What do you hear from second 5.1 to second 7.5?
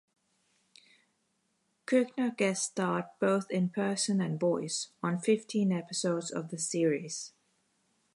fifteen episodes of the series.